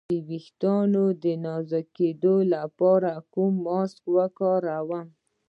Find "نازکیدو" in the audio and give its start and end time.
1.45-2.35